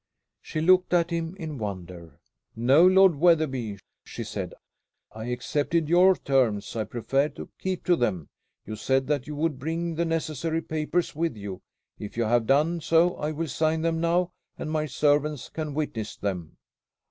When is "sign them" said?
13.47-14.01